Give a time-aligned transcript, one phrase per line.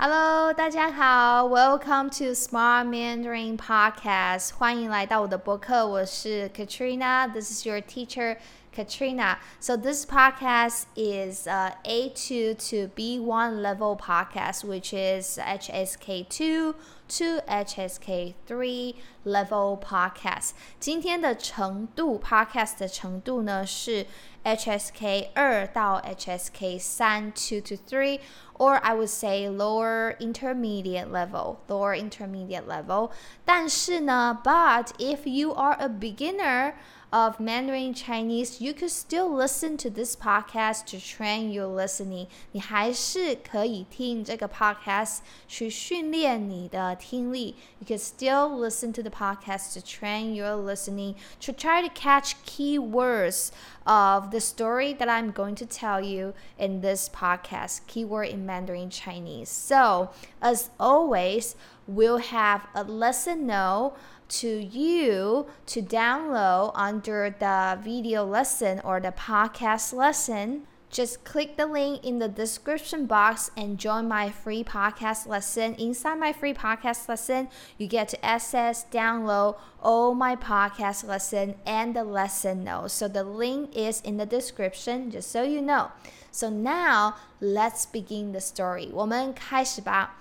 [0.00, 8.36] Hello，大家好，Welcome to Smart Mandarin Podcast，欢迎来到我的播客，我是 Katrina，This is your teacher
[8.74, 9.38] Katrina.
[9.58, 16.74] So this podcast is uh, A2 to B1 level podcast, which is HSK2
[17.10, 18.94] to HSK3
[19.24, 20.50] level podcast.
[20.80, 24.06] 今天的程度 podcast 的程度呢是
[24.44, 28.20] HSK 二到 HSK 三 two to three,
[28.58, 33.10] or I would say lower intermediate level, lower intermediate level.
[33.44, 36.74] 但是呢，but if you are a beginner
[37.12, 42.26] of Mandarin Chinese, you could still listen to this podcast to train your listening.
[42.52, 47.54] 你还是可以听这个 podcast 去训练你的听力。
[47.78, 52.78] You could still listen to the podcast to train your listening to try to catch key
[52.78, 53.50] words
[53.84, 58.90] of the story that I'm going to tell you in this podcast, keyword in Mandarin
[58.90, 59.48] Chinese.
[59.48, 60.10] So,
[60.42, 61.54] as always,
[61.86, 63.94] we'll have a lesson note
[64.30, 70.66] to you to download under the video lesson or the podcast lesson.
[70.88, 75.74] Just click the link in the description box and join my free podcast lesson.
[75.74, 81.94] Inside my free podcast lesson, you get to access, download all my podcast lesson and
[81.94, 82.94] the lesson notes.
[82.94, 85.90] So the link is in the description, just so you know.
[86.30, 88.90] So now let's begin the story.
[88.92, 90.16] 我们开始吧。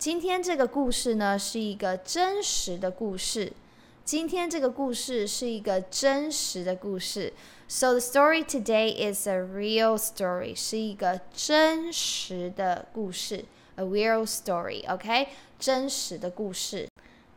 [0.00, 3.52] 今天这个故事呢，是一个真实的故事。
[4.02, 7.34] 今天这个故事是一个真实的故事。
[7.68, 13.44] So the story today is a real story，是一个真实的故事
[13.76, 15.28] ，a real story，OK，、
[15.58, 16.88] 真实的故事。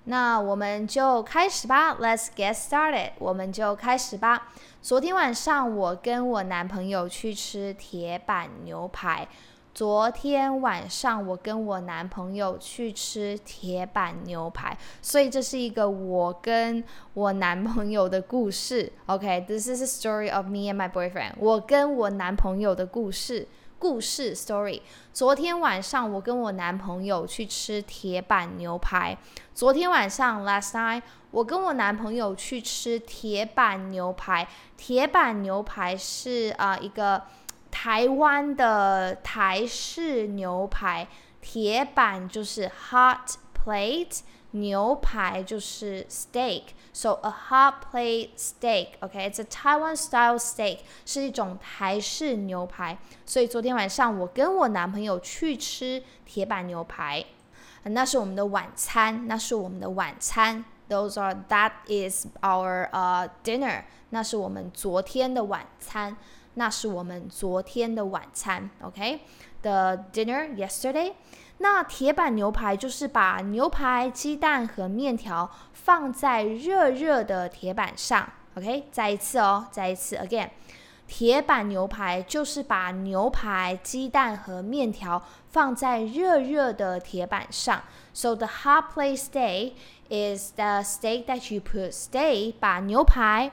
[0.05, 4.53] 那我们就开始吧，Let's get started，我们就开始吧。
[4.81, 9.27] 昨天晚上我跟我男朋友去吃铁板牛排。
[9.73, 16.83] 昨天晚上我跟我男朋友去吃铁板牛排，所以这是一个我跟
[17.15, 18.91] 我男朋友的故事。
[19.07, 21.31] OK，this is a story of me and my boyfriend。
[21.39, 23.47] 我跟我男朋友的故事，
[23.79, 24.79] 故事 story。
[25.11, 29.17] 昨天晚上我跟我男朋友去吃铁板牛排。
[29.55, 34.47] 昨天晚上 last night 我跟我男朋友去吃铁板牛排。
[34.77, 37.23] 铁板牛排是啊一个。
[37.83, 41.05] 台湾的台式牛排，
[41.41, 44.21] 铁板就是 hot plate，
[44.51, 46.67] 牛排就是 steak。
[46.93, 52.97] So a hot plate steak，OK，it's a Taiwan style steak，是一种台式牛排。
[53.25, 57.25] 所以昨天晚上我跟我男朋友去吃铁板牛排，
[57.83, 60.63] 那是我们的晚餐，那是我们的晚餐。
[60.87, 66.15] Those are that is our uh dinner，那是我们昨天的晚餐。
[66.55, 71.13] 那是我们昨天的晚餐，OK？The dinner yesterday。
[71.59, 78.87] 那铁板牛排就是把牛排、鸡蛋和面条放在热热的铁板上，OK？
[78.91, 80.49] 再一次哦，再一次，again。
[81.05, 87.83] 铁板牛排就是把牛排、鸡蛋和面条放在热热的铁板上。
[88.13, 89.73] So the hot plate steak
[90.09, 93.51] is the steak that you put steak 把牛排、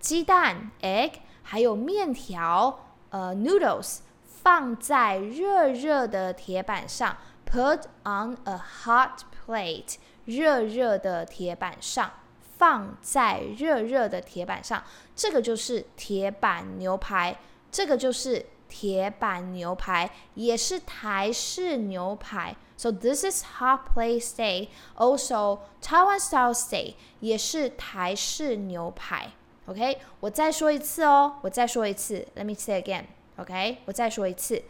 [0.00, 2.80] 鸡蛋 egg 还有面条，
[3.10, 7.16] 呃，noodles 放在热热的铁板上
[7.46, 12.10] ，put on a hot plate，热热的铁板上，
[12.56, 14.82] 放在热热的铁板上，
[15.14, 17.38] 这个就是铁板牛排，
[17.70, 22.56] 这个就是铁板牛排，也是台式牛排。
[22.76, 29.32] So this is hot plate steak, also Taiwan style steak，也是台式牛排。
[29.66, 33.04] OK，我再说一次哦，我再说一次，Let me say again。
[33.36, 34.60] OK，我再说一次。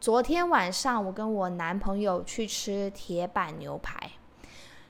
[0.00, 4.12] 昨天晚上我跟我男朋友去吃铁板牛排。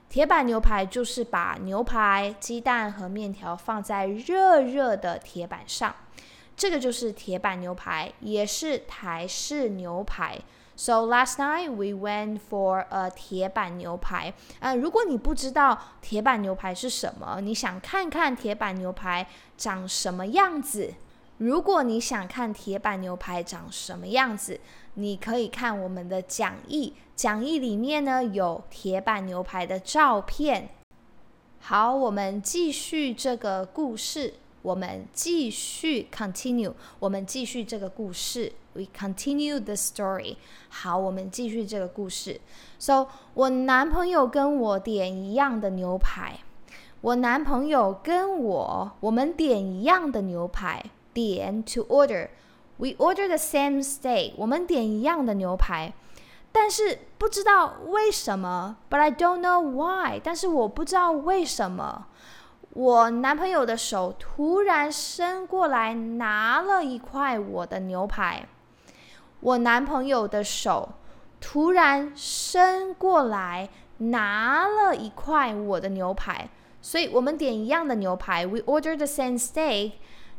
[0.09, 5.95] 铁板牛排就是把牛排、鸡蛋和面条放在热热的铁板上，
[6.57, 10.39] 这个就是铁板牛排，也是台式牛排。
[10.81, 14.33] So last night we went for a 铁板牛排。
[14.61, 19.27] 呃，如果你不知道铁板牛排是什么，你想看看铁板牛排
[19.57, 20.95] 长什么样子？
[21.39, 24.61] 如果你想看铁板牛排长什么样子，
[24.95, 26.95] 你可以看我们的讲义。
[27.17, 30.69] 讲义里面呢有铁板牛排的照片。
[31.59, 34.35] 好，我们继续这个故事。
[34.68, 38.54] 我们继续 continue，我们继续这个故事。
[38.74, 40.38] We continue the story。
[40.70, 42.40] 好，我们继续这个故事。
[42.80, 46.40] So，我男朋友跟我点一样的牛排。
[47.02, 50.84] 我男朋友跟我，我们点一样的牛排。
[51.14, 54.34] 点 to order。We order the same steak。
[54.38, 55.94] 我们点一样的牛排。
[56.52, 60.20] 但是不知道为什么，But I don't know why。
[60.24, 62.08] 但是我不知道为什么，
[62.75, 68.47] 我男朋友的手突然伸过来拿了一块我的牛排。
[69.41, 70.91] 我男朋友的手
[71.41, 73.69] 突然伸过来
[73.99, 76.49] 拿了一块我的牛排。
[76.81, 79.93] 所以我们点一样的牛排，we order the same steak，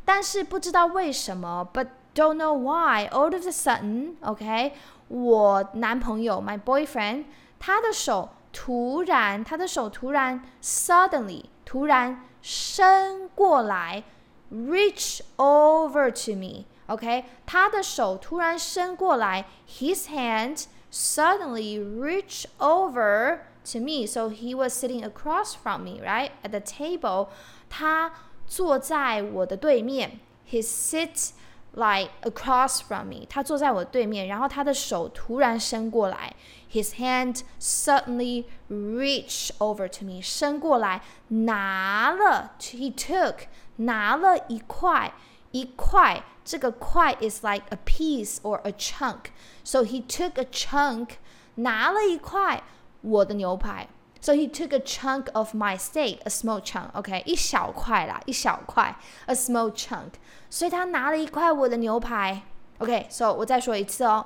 [0.06, 4.72] 但是不知道为什么，but don't know why，all of a sudden，OK，
[5.10, 7.26] 我男朋友 my boyfriend，
[7.60, 14.05] 他的手突然，他的手突然 suddenly 突然伸过来，
[14.53, 24.07] reach over to me，OK，他的手突然伸过来，his hand suddenly reach over。to me.
[24.07, 27.29] So he was sitting across from me, right, at the table.
[27.71, 28.13] 他
[28.47, 30.21] 坐在我的对面。
[30.49, 31.31] He sits
[31.79, 33.27] like across from me.
[33.29, 36.35] 他坐在我对面，然后他的手突然伸过来。
[36.73, 40.21] His hand suddenly reached over to me.
[40.21, 43.47] 伸过来拿了，he took
[43.77, 45.13] 拿了一块
[45.53, 46.25] 一块。
[46.45, 49.31] 这个块 is like a piece or a chunk.
[49.65, 51.17] So he took a chunk
[51.55, 52.63] 拿了一块。
[53.01, 53.89] 我的牛排。
[54.21, 58.97] So he took a chunk of my steak, a small chunk, OK，一小块啦，一小块，
[59.27, 60.13] a small chunk。
[60.49, 62.43] 所以他拿了一块我的牛排。
[62.79, 64.25] OK，so 我再说一次哦，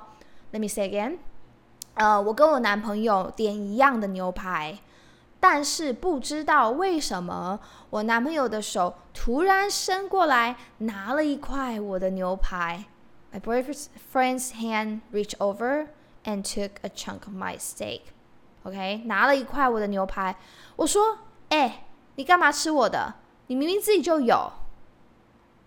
[0.53, 1.17] Let me say again。
[1.95, 4.79] 呃，我跟我男朋友点一样的牛排，
[5.41, 7.59] 但是不知道为什么
[7.89, 12.85] 我男朋友的手突然伸过来拿了一块我的牛排。
[13.33, 15.87] My boyfriend's hand reached over
[16.23, 18.01] and took a chunk of my steak.
[18.64, 20.36] OK，拿了一块我的牛排，
[20.76, 21.18] 我说
[21.50, 21.84] ：“哎，
[22.16, 23.14] 你干嘛吃我的？
[23.46, 24.52] 你明明自己就有。”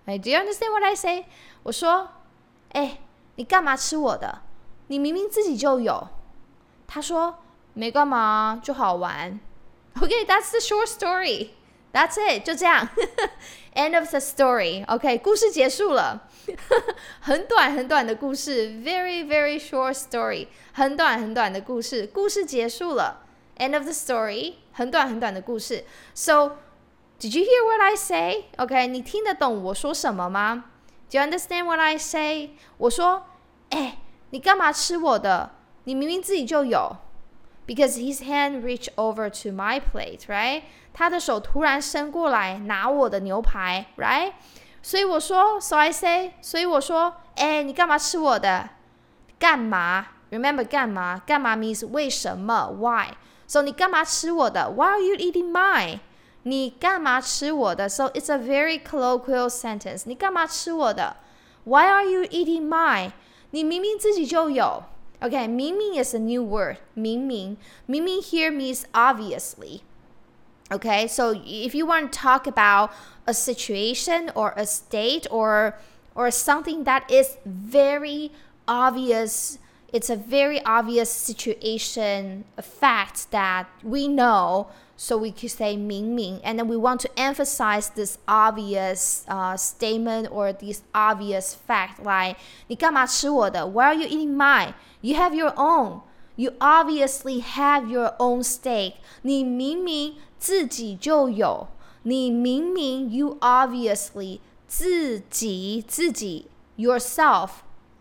[0.05, 1.25] I do you understand what I say？
[1.63, 2.09] 我说
[2.73, 2.99] ：“哎，
[3.35, 4.41] 你干嘛吃我的？
[4.87, 6.07] 你明明自己就有。”
[6.87, 7.39] 他说
[7.73, 9.39] ：“没干嘛，就好玩。”
[10.01, 11.49] OK，that's the short story.
[11.93, 12.89] That's it，就这样。
[13.73, 14.85] End of the story.
[14.87, 16.27] OK，故事结束了。
[17.19, 23.25] 很短很短的故事，very very short story，很短很短的故事，故事结束了
[23.57, 25.85] ，end of the story，很短很短的故事。
[26.13, 26.57] So
[27.19, 28.45] did you hear what I say?
[28.57, 30.65] OK，你听得懂我说什么吗
[31.09, 32.51] ？Do you understand what I say?
[32.77, 33.23] 我说，
[33.69, 33.99] 哎，
[34.29, 35.51] 你干嘛吃我的？
[35.83, 36.97] 你明明自己就有。
[37.66, 40.62] Because his hand reached over to my plate, right?
[40.92, 44.32] 他的手突然伸过来拿我的牛排，right?
[44.82, 48.68] 所以我说，so I say，所以我说，哎，你干嘛吃我的？
[49.38, 50.06] 干嘛？
[50.30, 51.22] Remember 干嘛？
[51.24, 52.74] 干嘛 means 为什么？
[52.78, 54.70] Why？So 你干嘛吃我的？
[54.70, 56.00] Why are you eating mine？
[56.42, 57.88] 你干嘛吃我的？
[57.88, 60.02] So it's a very colloquial sentence。
[60.06, 61.16] 你干嘛吃我的？
[61.64, 63.12] Why are you eating mine？
[63.50, 64.82] 你明明自己就有。
[65.20, 66.78] Okay, 明明 is a new word.
[66.96, 67.56] 明明，
[67.86, 69.82] 明明 here means obviously.
[70.70, 72.90] Okay, so if you want to talk about
[73.26, 75.74] a situation or a state or
[76.14, 78.32] or something that is very
[78.66, 79.58] obvious,
[79.92, 84.68] it's a very obvious situation, a fact that we know.
[84.94, 90.28] So we could say 明明, and then we want to emphasize this obvious uh, statement
[90.30, 92.36] or this obvious fact, like
[92.68, 93.66] 你干嘛吃我的?
[93.66, 94.74] Why are you eating mine?
[95.00, 96.02] You have your own.
[96.36, 98.94] You obviously have your own steak.
[99.22, 101.66] 你明明自己就有，
[102.04, 107.50] 你明明 you obviously 自己自己 yourself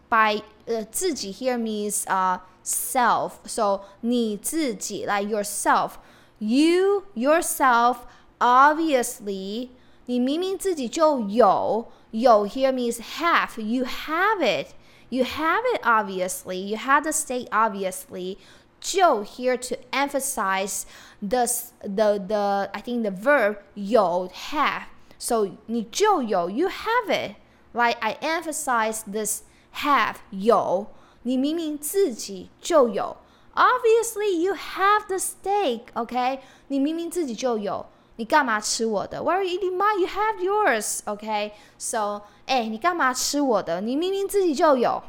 [0.08, 5.94] by 呃自己 here means 啊、uh, self so 你自己 like yourself
[6.40, 7.98] you yourself
[8.40, 9.70] obviously
[10.06, 14.74] 你明明自己就有有 here means have you have it
[15.10, 18.38] you have it obviously you have the state obviously
[18.82, 20.86] 就 here to emphasize
[21.22, 21.46] the
[21.82, 24.84] the the I think the verb 有 have.
[25.20, 27.36] So 你就有 you have it.
[27.74, 29.44] Like I emphasize this
[29.76, 30.88] have 有，
[31.24, 33.18] 你明明自己就有。
[33.54, 36.40] Obviously you have the steak, okay?
[36.68, 39.22] 你明明自己就有，你干嘛吃我的？
[39.22, 40.00] Why are you eating mine?
[40.00, 41.52] You have yours, okay?
[41.78, 43.82] So 哎，你干嘛吃我的？
[43.82, 45.04] 你明明自己就有。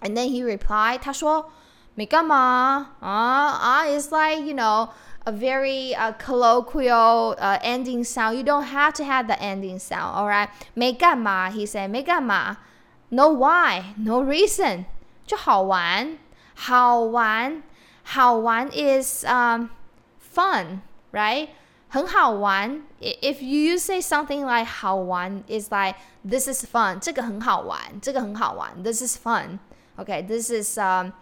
[0.00, 1.50] And then he replied，他说。
[1.98, 3.84] 没干嘛啊啊！
[3.86, 4.90] It's like you know
[5.24, 8.34] a very uh, colloquial uh, ending sound.
[8.34, 10.12] You don't have to have the ending sound.
[10.14, 11.48] All right，没干嘛？
[11.48, 12.58] He said 没干嘛
[13.10, 14.84] ，No why, no reason，
[15.26, 16.18] 就好玩，
[16.54, 17.62] 好玩，
[18.02, 19.68] 好玩 is um
[20.34, 20.80] fun,
[21.12, 21.48] right?
[21.88, 22.82] 很好玩。
[23.00, 25.96] If you say something like 好玩 is like
[26.28, 26.98] this is fun.
[26.98, 28.82] 这个很好玩，这个很好玩。
[28.82, 29.58] This is fun.
[29.96, 31.12] Okay, this is um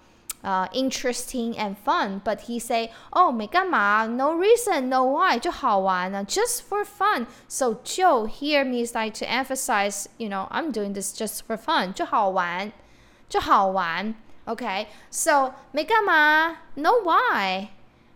[0.43, 2.21] uh, interesting and fun.
[2.23, 7.25] But he say, oh, 没干嘛，no reason, no why，就好玩啊，just for fun.
[7.47, 12.71] So 就 here means like to emphasize, you know, I'm doing this just for fun，就好玩，
[13.27, 14.15] 就好玩。
[14.45, 17.67] Okay, so 没干嘛，no why,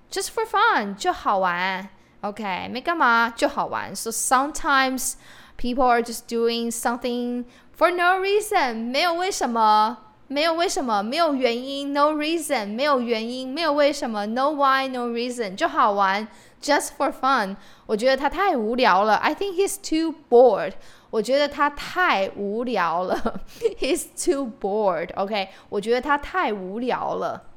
[0.09, 1.89] just for fun，就好玩。
[2.21, 3.95] Okay, 没干嘛就好玩。
[3.95, 5.13] So sometimes
[5.57, 7.45] people are just doing something
[7.77, 9.97] for no reason，没有为什么。
[10.33, 16.27] 没有为什么，没有原因，no reason，没有原因，没有为什么，no why，no reason，就好玩
[16.59, 17.55] ，just for fun。
[17.85, 20.73] 我觉得他太无聊了，I think he's too bored。
[21.11, 23.41] 我觉得他太无聊了
[23.79, 25.13] ，he's too bored。
[25.15, 27.52] OK，我觉得他太无聊了。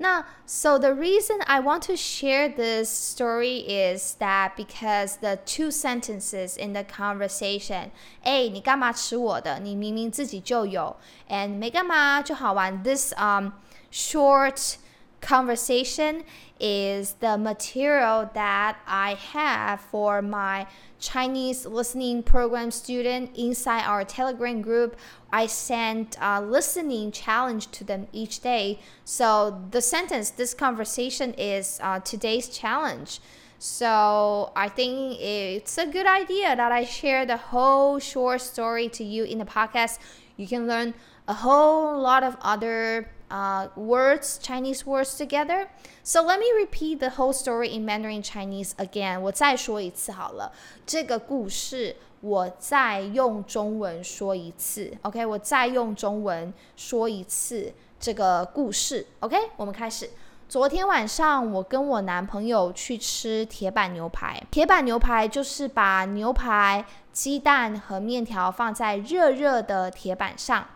[0.00, 5.70] now, so the reason I want to share this story is that because the two
[5.72, 7.90] sentences in the conversation,
[8.22, 9.58] 哎，你干嘛吃我的？
[9.58, 10.96] 你明明自己就有，
[11.28, 12.82] and 没干嘛就好玩。
[12.82, 13.50] This um
[13.90, 14.76] short
[15.23, 16.23] conversation
[16.59, 20.67] is the material that I have for my
[20.99, 24.95] Chinese listening program student inside our Telegram group.
[25.31, 28.79] I send a listening challenge to them each day.
[29.03, 33.19] So the sentence, this conversation is uh, today's challenge.
[33.59, 39.03] So I think it's a good idea that I share the whole short story to
[39.03, 39.99] you in the podcast.
[40.35, 40.93] You can learn
[41.27, 45.67] a whole lot of other 啊 words, Chinese words together.
[46.03, 49.19] So let me repeat the whole story in Mandarin Chinese again.
[49.21, 50.51] 我再说一次好了，
[50.85, 54.95] 这个故事我再用中文说一次。
[55.01, 59.07] OK，我再用中文说一次这个故事。
[59.21, 60.11] OK，我们开始。
[60.47, 64.39] 昨天晚上我跟我男朋友去吃铁板牛排。
[64.51, 70.67] 铁板牛排就是把牛排、鸡蛋和面条放在热热的铁板上。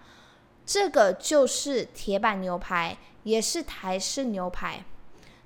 [0.67, 4.83] 这个就是铁板牛排，也是台式牛排。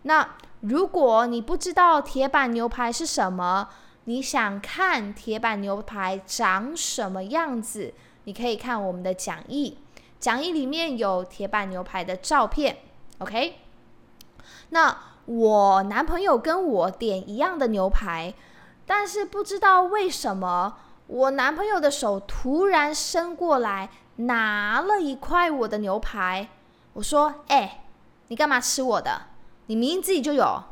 [0.01, 3.69] 那如果你不知道铁板牛排是什么，
[4.05, 9.77] 你想看铁板牛排长什么样子，你可以看我们的讲义，
[10.19, 12.77] 讲义里面有铁板牛排的照片。
[13.19, 13.59] OK，
[14.69, 18.33] 那我男朋友跟我点一样的牛排，
[18.87, 23.91] 但是不知道为什么，我男朋友的手突然伸过来。
[24.25, 26.49] 拿了一块我的牛排，
[26.93, 27.85] 我说：“哎，
[28.27, 29.27] 你干嘛吃我的？
[29.67, 30.63] 你明明自己就有。”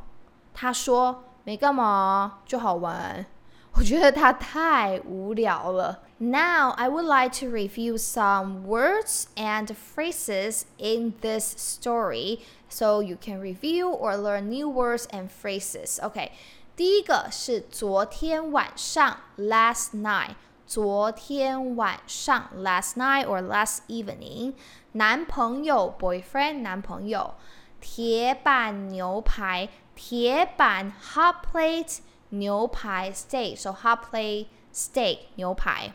[0.53, 3.25] 他说：“没干嘛，就好玩。”
[3.73, 5.99] 我觉得他太无聊了。
[6.17, 13.39] Now I would like to review some words and phrases in this story, so you can
[13.39, 16.03] review or learn new words and phrases.
[16.03, 16.31] OK，
[16.75, 20.35] 第一个是昨天晚上，last night。
[20.69, 24.53] 昨天晚上，last night or last evening，
[24.91, 27.33] 男朋友 boyfriend 男朋友，
[27.81, 31.97] 铁板牛排，铁板 hot plate
[32.29, 35.91] 牛排 steak，so hot plate steak 牛排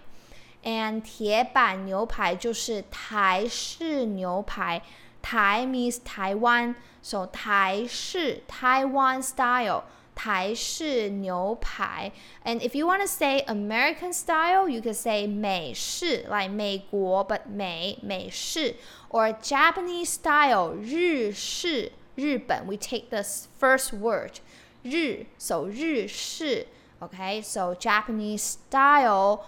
[0.65, 4.83] ，and 铁板牛排就是台式牛排，
[5.23, 9.85] 台 means 台湾，so 台式 Taiwan style。
[10.16, 12.12] 台式牛排.
[12.44, 17.48] And if you want to say American style, you could say 美式, like 美国 but
[17.48, 18.76] 美美式,
[19.10, 22.68] or Japanese style 日式日本.
[22.68, 24.40] We take this first word
[24.84, 26.68] 日 so 日式
[27.00, 29.46] okay so Japanese style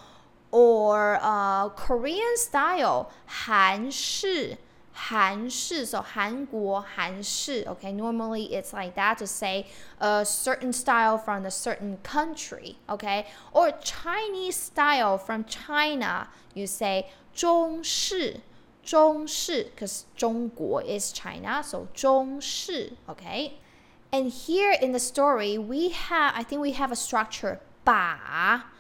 [0.51, 4.57] or uh, Korean style 韩式
[4.95, 7.65] Han Shi, so Han Guo, Han Shi.
[7.65, 9.67] Okay, normally it's like that to say
[9.99, 12.77] a certain style from a certain country.
[12.89, 18.41] Okay, or Chinese style from China, you say 中式,
[18.83, 22.97] 中式, because 中国 is China, so 中式.
[23.07, 23.53] Okay,
[24.11, 28.71] and here in the story we have, I think we have a structure 把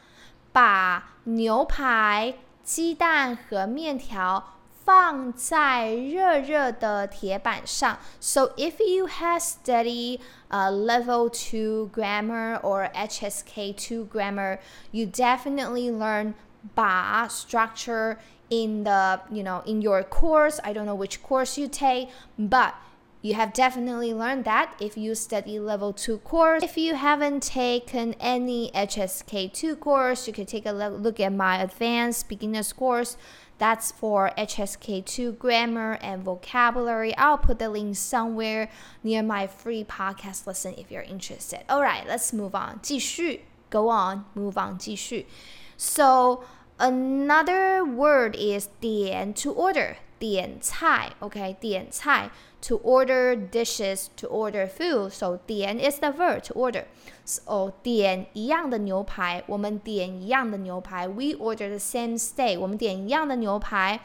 [0.51, 4.54] 把牛排、鸡蛋和面条。
[4.85, 7.97] 放在热热的铁板上。
[8.19, 10.19] So if you have studied
[10.49, 14.59] uh, level 2 grammar or HSK 2 grammar,
[14.91, 16.33] you definitely learn
[16.75, 18.17] ba structure
[18.49, 20.59] in the, you know, in your course.
[20.63, 22.75] I don't know which course you take, but
[23.21, 26.63] you have definitely learned that if you study level 2 course.
[26.63, 32.27] If you haven't taken any HSK2 course, you can take a look at my advanced
[32.27, 33.17] beginners course.
[33.57, 37.15] That's for HSK2 grammar and vocabulary.
[37.15, 38.69] I'll put the link somewhere
[39.03, 41.59] near my free podcast lesson if you're interested.
[41.69, 42.79] All right, let's move on.
[42.81, 45.25] 继续 go on, move on 继续.
[45.77, 46.43] So
[46.79, 49.97] another word is 点 to order.
[50.19, 52.29] 点菜 okay 点菜
[52.61, 55.09] to order dishes, to order food.
[55.09, 56.85] So 点 is the verb to order.
[57.25, 61.07] So 点一样的牛排，我们点一样的牛排。
[61.07, 64.01] We order the same steak，我们点一样的牛排。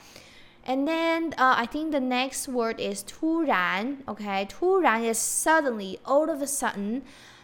[0.64, 6.46] And then uh, I think the next word is 突然，OK，突然 is suddenly, all of a
[6.46, 7.02] sudden，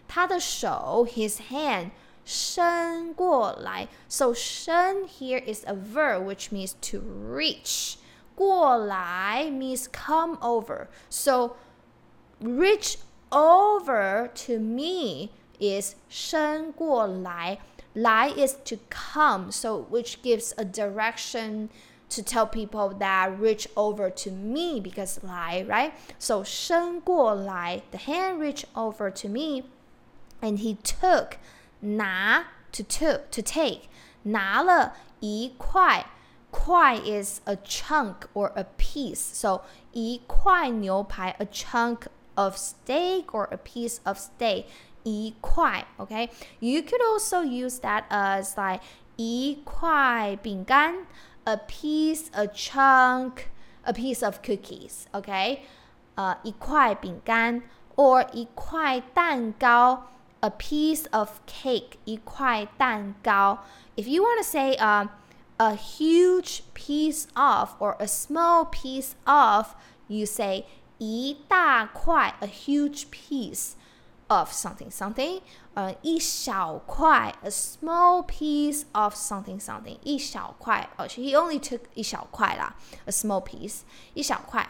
[0.08, 1.90] 他的手，his hand
[2.24, 3.86] 伸过来。
[4.08, 7.96] So 伸 here is a verb which means to reach.
[8.36, 10.88] 过来 means come over.
[11.08, 11.56] So
[12.40, 12.98] reach
[13.30, 17.58] over to me is 伸过来.
[17.94, 21.68] Lai is to come, so which gives a direction
[22.08, 25.92] to tell people that reach over to me because 来, right?
[26.18, 29.64] So 伸过来, the hand reached over to me
[30.40, 31.38] and he took
[31.80, 33.82] 拿 to took to take
[34.24, 36.06] 拿了一块
[36.56, 39.20] 块 is a chunk or a piece.
[39.20, 44.66] So 一块牛排 a chunk of steak or a piece of steak.
[45.04, 46.30] 一块, okay?
[46.60, 48.82] You could also use that as like
[49.16, 51.06] 一块饼干
[51.44, 53.48] a piece, a chunk,
[53.84, 55.60] a piece of cookies, okay?
[56.14, 57.62] Uh, 一块饼干
[57.96, 60.04] or 一块蛋糕
[60.40, 63.58] a piece of cake, 一块蛋糕.
[63.96, 65.08] If you want to say uh,
[65.58, 69.74] a huge piece of or a small piece of,
[70.08, 70.64] you say
[70.98, 73.72] 一大块, a huge piece
[74.28, 75.40] of something something.
[75.74, 80.88] 呃，一小块，a small piece of something something，一小块。
[80.96, 82.74] 哦，he only took 一小块啦，
[83.06, 83.80] a small piece，
[84.14, 84.68] 一小块。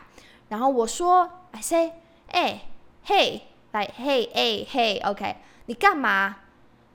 [0.48, 1.92] 然后我说，I say，
[2.28, 2.68] 哎，
[3.06, 5.36] hey，like hey，哎，hey，OK，
[5.66, 6.36] 你干嘛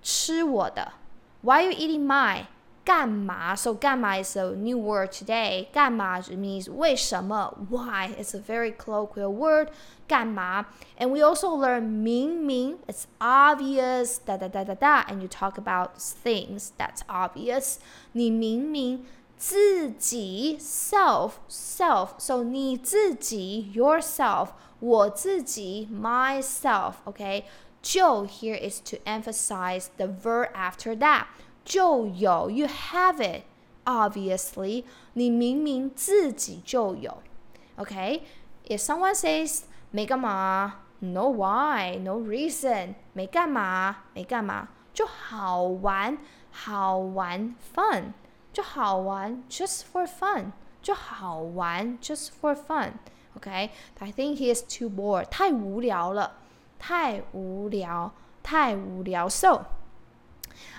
[0.02, 0.94] 吃我的？
[1.42, 2.46] Why are you eating mine？
[2.86, 3.54] 干嘛？
[3.54, 5.68] So 干嘛 is a new word today.
[5.74, 9.68] 干嘛 means 为什么 why it's a very colloquial word
[10.08, 10.68] 干嘛
[10.98, 15.58] and we also learn 明明 it's obvious da da da da da and you talk
[15.58, 17.76] about things that's obvious
[18.14, 27.44] 你明明自己 self self so 你自己 yourself 我自己 myself okay
[27.82, 31.26] 就 here is to emphasize the verb after that
[31.64, 33.44] 就有，you have it.
[33.86, 37.24] Obviously，你明明自己就有。
[37.78, 39.62] OK，if someone says
[39.92, 46.18] 没干嘛，no why，no reason，没干嘛，没干嘛，就好玩，
[46.52, 48.12] 好玩，fun，
[48.52, 56.38] 就好玩，just for fun，就好玩，just for fun。OK，I think he is too bored，太无聊了，
[56.78, 58.12] 太无聊，
[58.44, 59.62] 太无聊，so。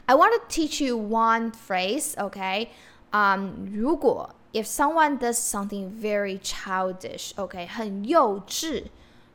[0.07, 2.69] I want to teach you one phrase, okay?
[3.13, 8.85] Um, 如果 if someone does something very childish, okay, 很幼稚，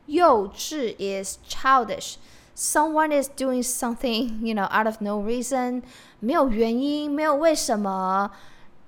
[0.06, 2.16] 幼稚 is childish.
[2.56, 5.82] Someone is doing something, you know, out of no reason,
[6.20, 8.30] 没有原因，没有为什么，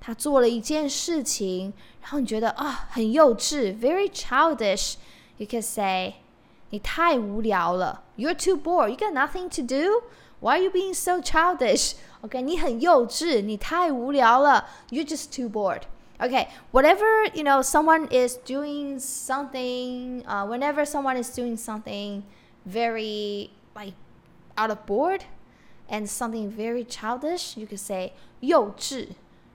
[0.01, 4.95] 他做了一件事情，然后你觉得啊很幼稚，very childish.
[5.39, 6.15] You can say
[6.71, 8.89] 你太无聊了，You're too bored.
[8.91, 10.03] You got nothing to do.
[10.41, 11.95] Why are you being so childish?
[12.23, 14.69] Okay, 你很幼稚，你太无聊了。
[14.91, 15.83] You're just too bored.
[16.19, 20.25] Okay, whatever you know, someone is doing something.
[20.27, 22.23] Uh, whenever someone is doing something
[22.67, 23.95] very like
[24.57, 25.25] out of bored
[25.89, 29.09] and something very childish, you could say 幼稚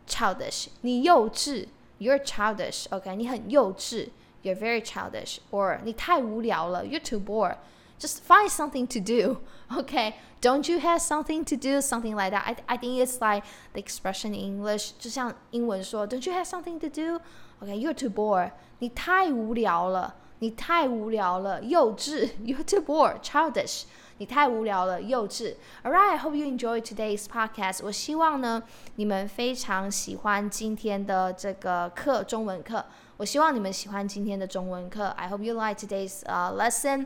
[0.07, 0.67] childish.
[0.81, 1.67] 你幼稚
[1.99, 2.85] you're childish.
[2.89, 4.09] Okay, 你很幼稚
[4.43, 5.37] you're very childish.
[5.51, 7.57] Or 你太无聊了 you're too bored.
[7.99, 9.37] Just find something to do.
[9.77, 11.81] Okay, don't you have something to do?
[11.81, 12.43] Something like that.
[12.45, 17.21] I I think it's like the expression in English，就像英文说，Don't you have something to do?
[17.61, 18.51] Okay, you're too bored.
[18.79, 22.31] 你太无聊了，你太无聊了，幼稚。
[22.43, 23.83] You're too bored, childish.
[24.17, 25.55] 你太无聊了，幼稚。
[25.83, 27.81] Alright, I hope you enjoyed today's podcast.
[27.83, 28.63] 我希望呢，
[28.95, 32.83] 你们非常喜欢今天的这个课，中文课。
[33.17, 35.09] 我希望你们喜欢今天的中文课。
[35.09, 37.05] I hope you like today's uh, lesson.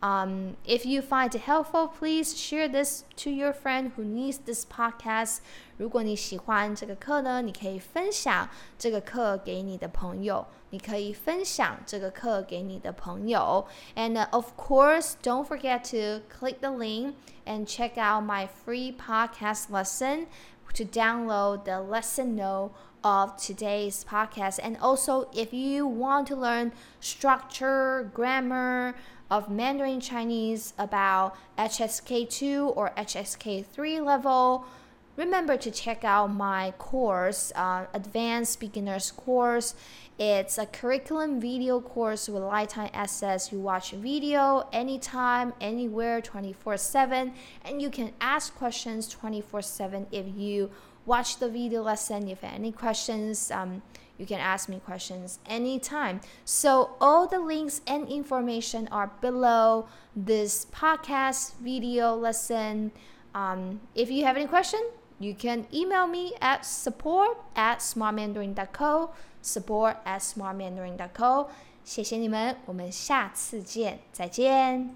[0.00, 4.66] Um, if you find it helpful, please share this to your friend who needs this
[4.66, 5.38] podcast.
[5.76, 10.44] 如果你喜欢这个课呢，你可以分享这个课给你的朋友。
[10.70, 13.66] 你可以分享这个课给你的朋友。
[13.94, 19.70] And uh, of course, don't forget to click the link and check out my free podcast
[19.70, 20.26] lesson
[20.74, 22.72] to download the lesson note
[23.02, 24.58] of today's podcast.
[24.62, 28.94] And also, if you want to learn structure, grammar,
[29.29, 34.65] of Mandarin Chinese about HSK2 or HSK3 level,
[35.15, 39.75] remember to check out my course, uh, Advanced Beginners course.
[40.17, 43.51] It's a curriculum video course with lifetime access.
[43.51, 47.33] You watch video anytime, anywhere, 24 7,
[47.65, 50.71] and you can ask questions 24 7 if you
[51.05, 52.27] watch the video lesson.
[52.27, 53.81] If you have any questions, um,
[54.18, 56.20] you can ask me questions anytime.
[56.44, 62.92] So, all the links and information are below this podcast video lesson.
[63.34, 64.80] Um, if you have any question,
[65.18, 71.48] you can email me at support at smartmandarin.co support at smartmandarin.co。
[71.84, 74.94] 谢谢你们，我们下次见，再见。